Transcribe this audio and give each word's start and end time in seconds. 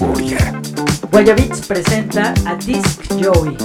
euforia. 0.00 0.60
Guayabits 1.10 1.66
presenta 1.66 2.32
a 2.46 2.54
Disc 2.56 3.06
Joey. 3.18 3.56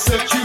such 0.00 0.39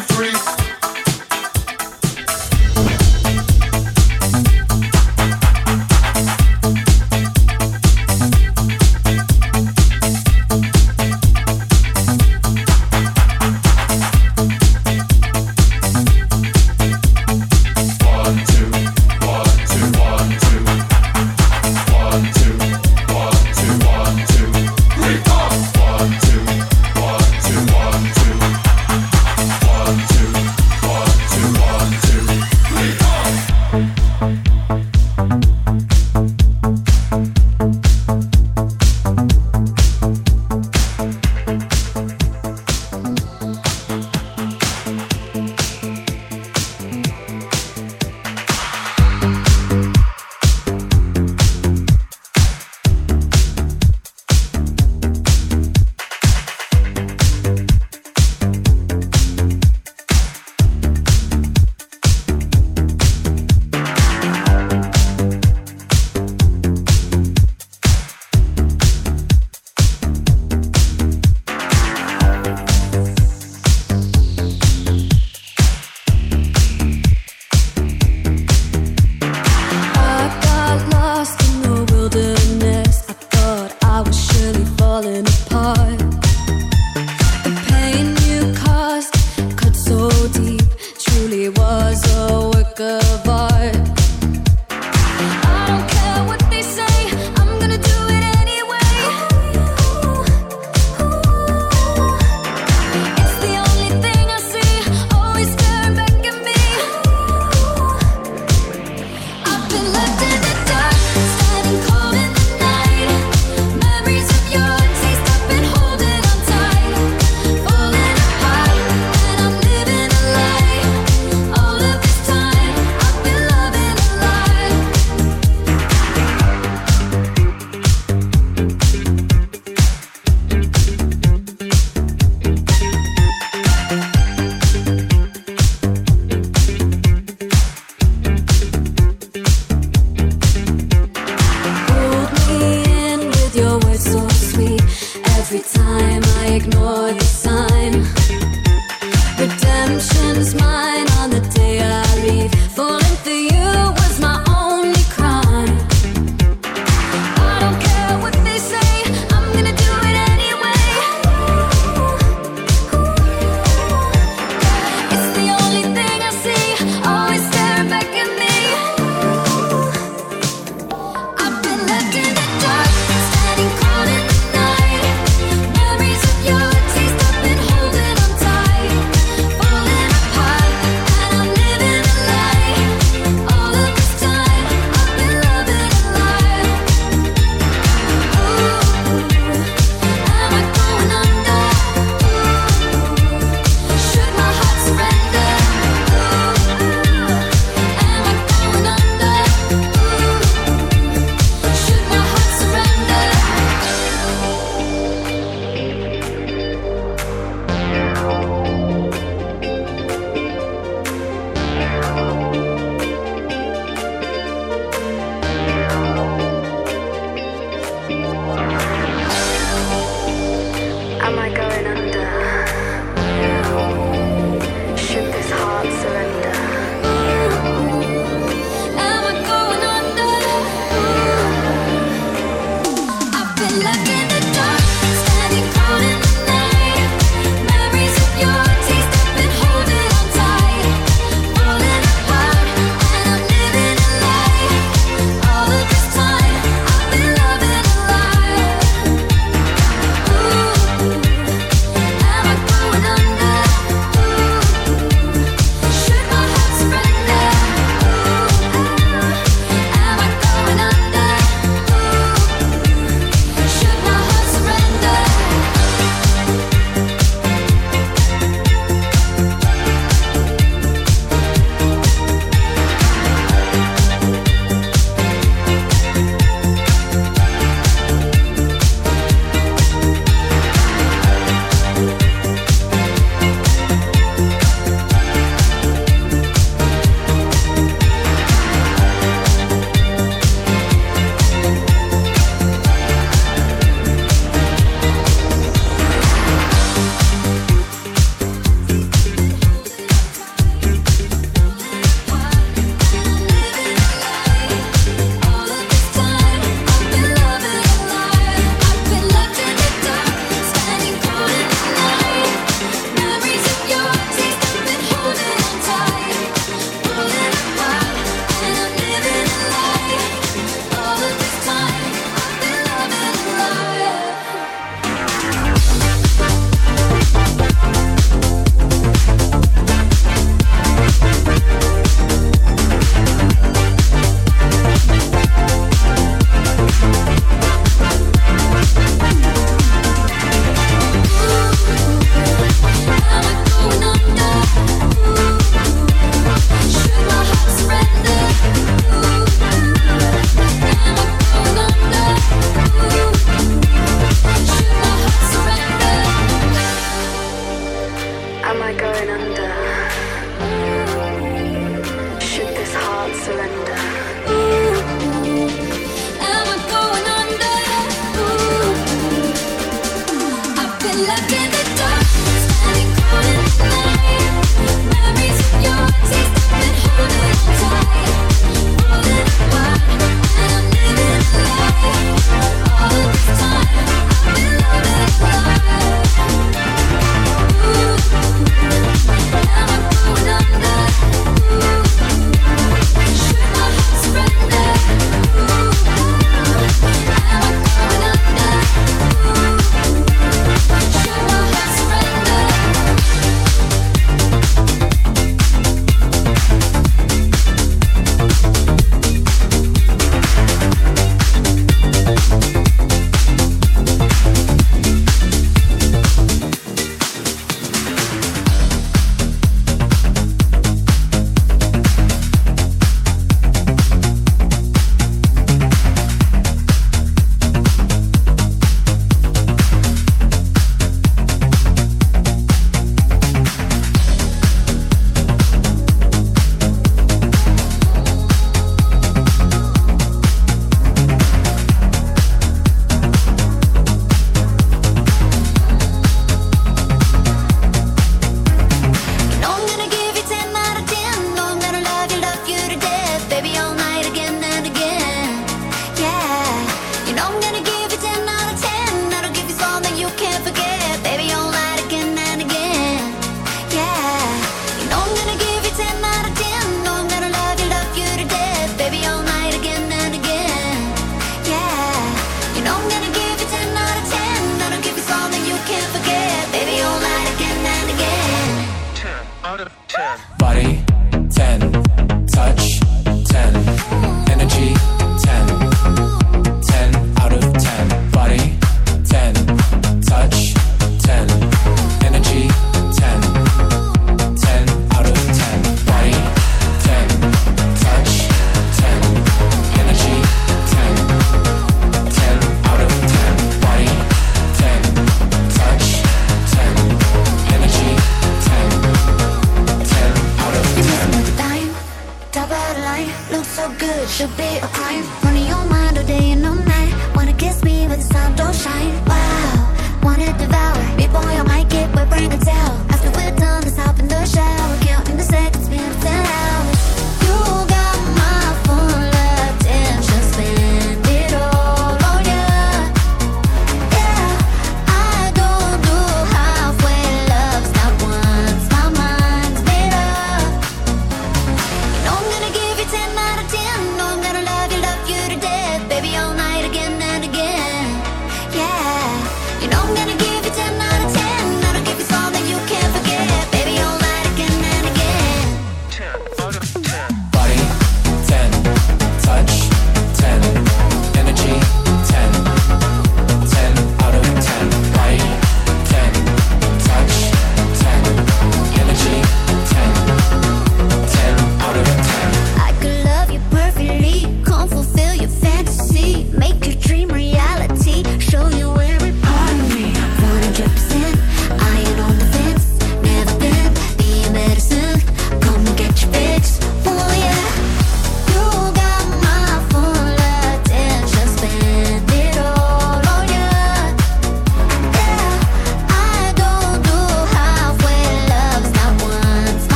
should 514.35 514.57
be 514.57 514.79
a 514.79 514.87
crime 514.87 515.44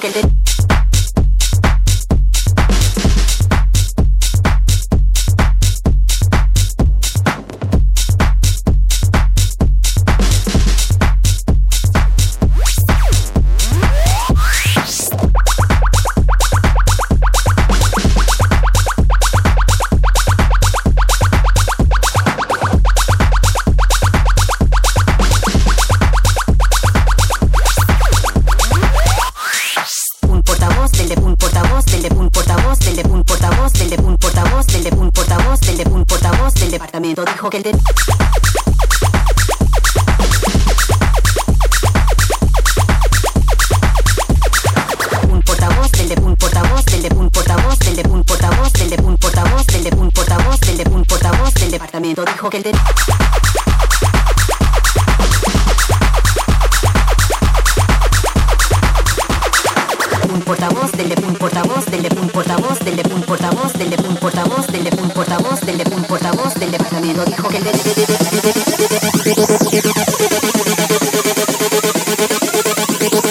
dijo. 0.00 0.23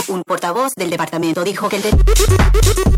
Un 0.07 0.24
portavoz 0.24 0.74
del 0.76 0.89
departamento 0.91 1.43
dijo 1.43 1.68
que 1.68 1.78
el... 1.78 1.82
De 1.82 2.93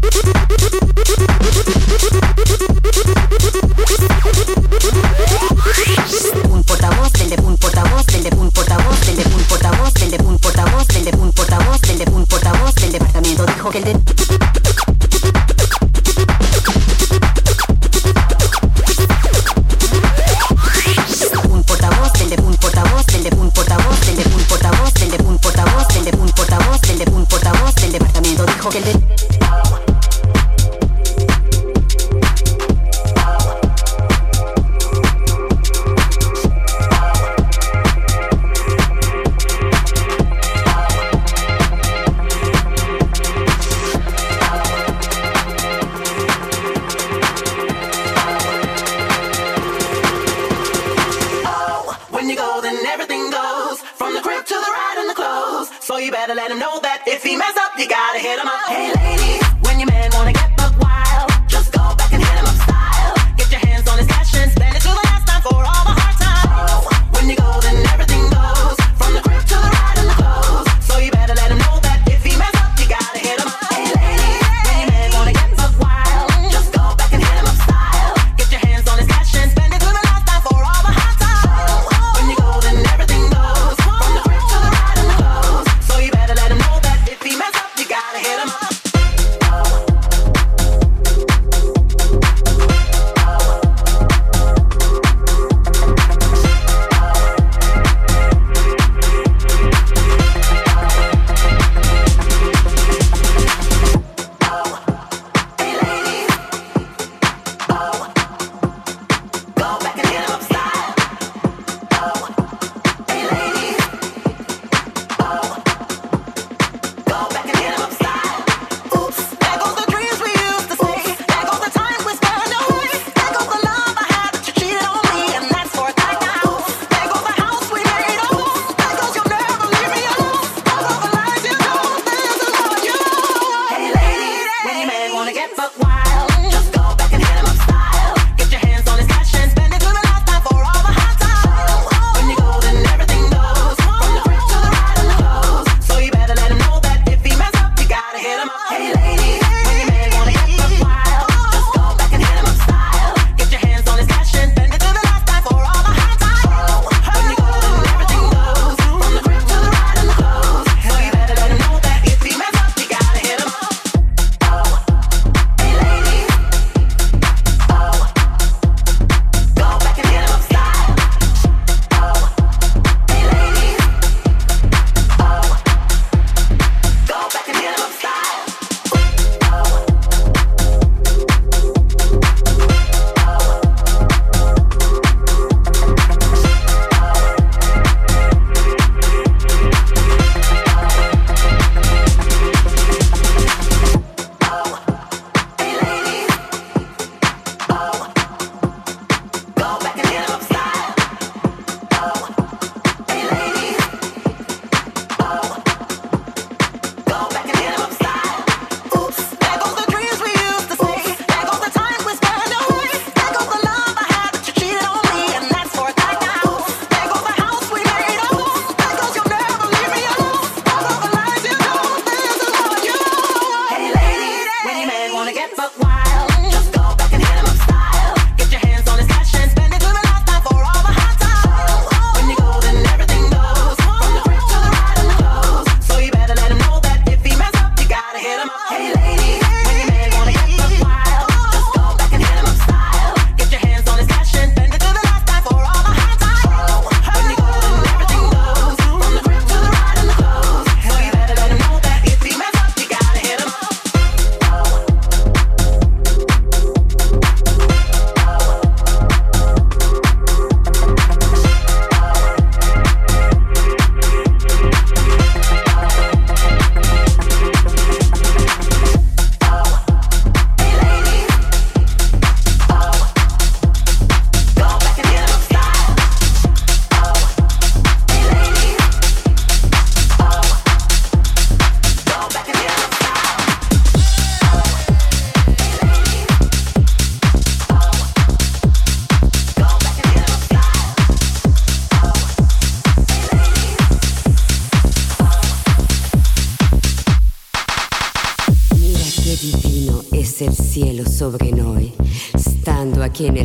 Türkiye'nin 303.15 303.44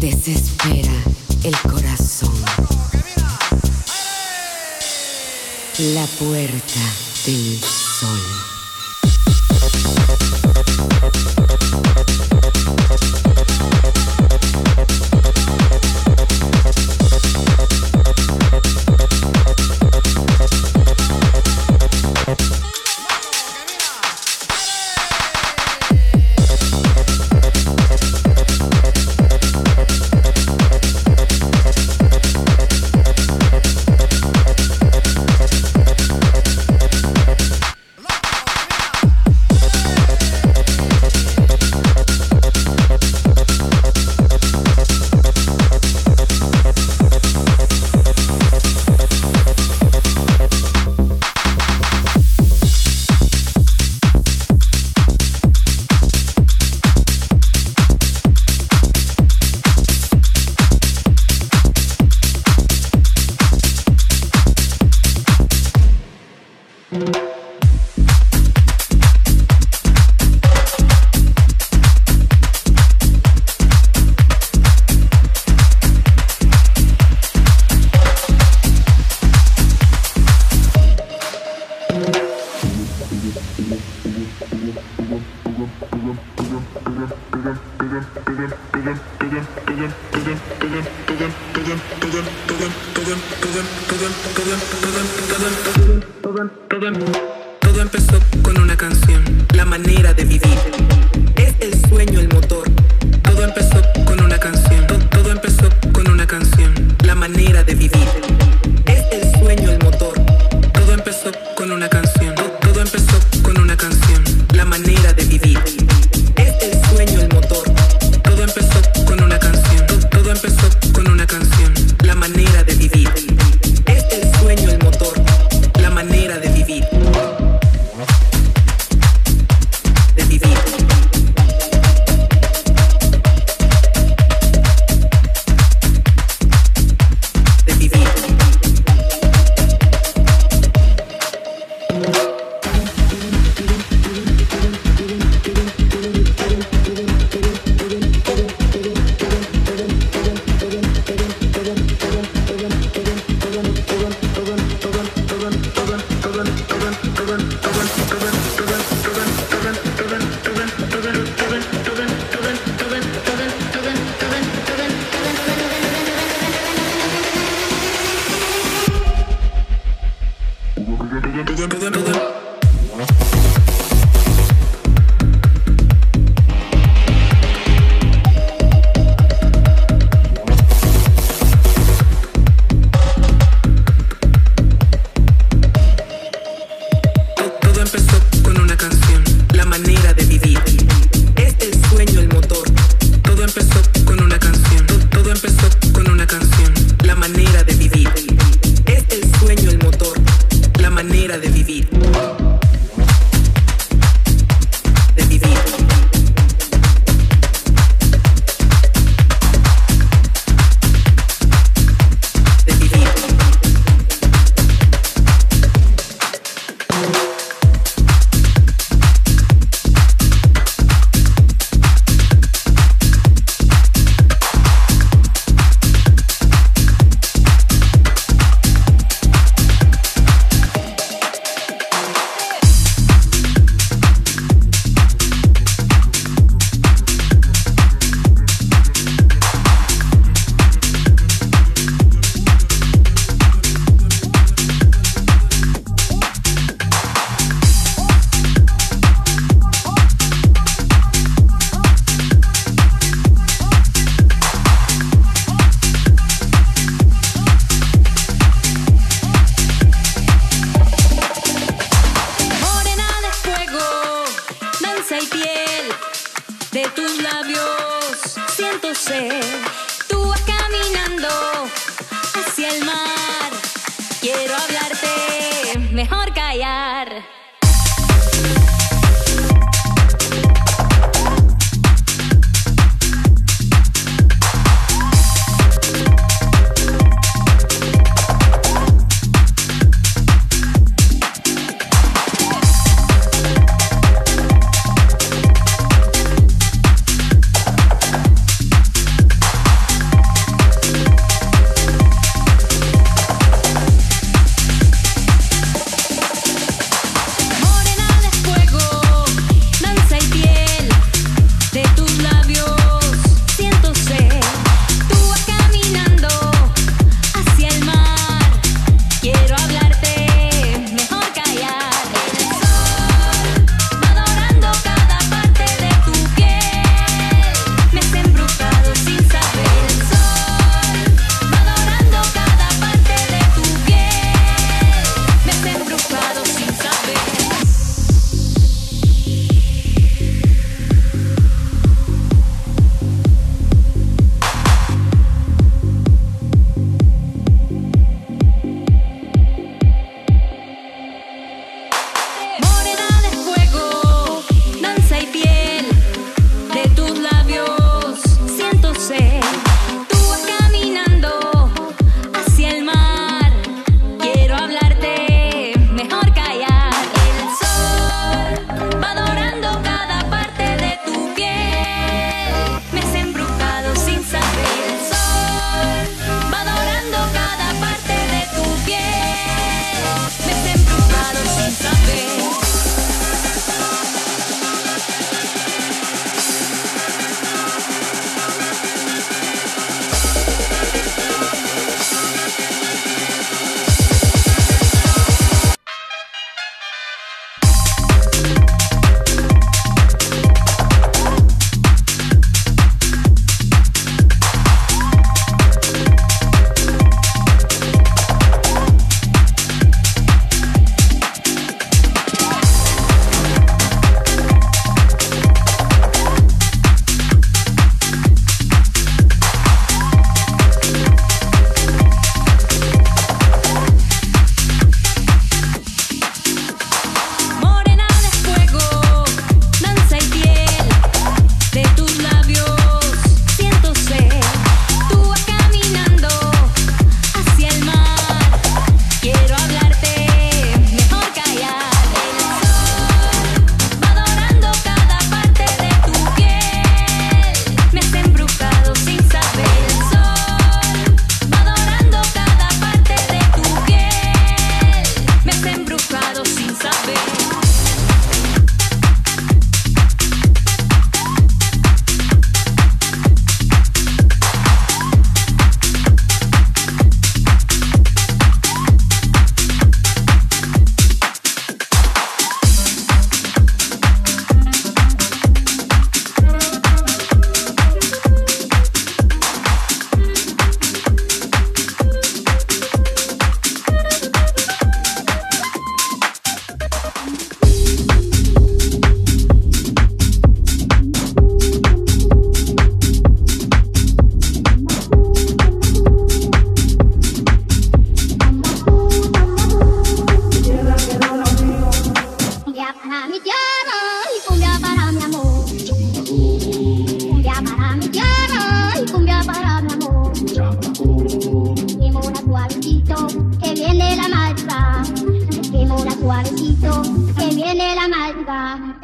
desespera 0.00 1.04
el 1.44 1.56
corazón. 1.58 2.32
La 5.78 6.06
puerta 6.18 6.80
del 7.26 7.60
sol. 7.60 8.49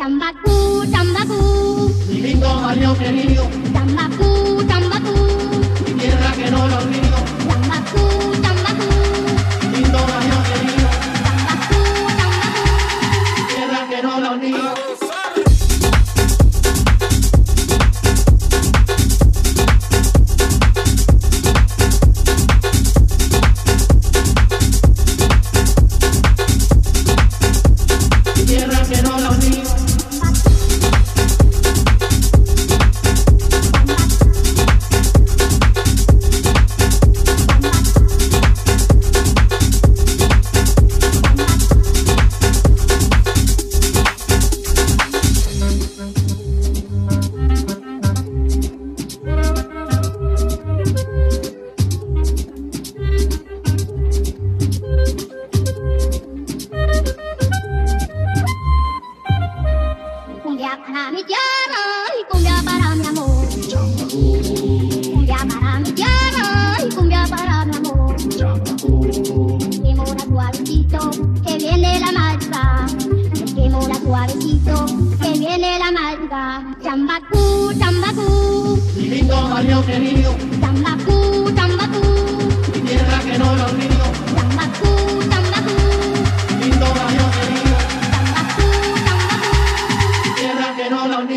tambakú, 0.07 0.87
tambakú. 0.87 1.91
Mi 2.09 2.21
gringo 2.21 2.47
valió 2.63 2.95
querido. 2.97 3.43
Tambakú. 3.75 4.26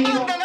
Thank 0.02 0.30
you. 0.30 0.39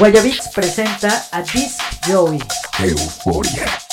Guayabits 0.00 0.48
presenta 0.48 1.26
a 1.30 1.42
Disc 1.42 1.82
Joey. 2.06 2.40
Euforia. 2.78 3.89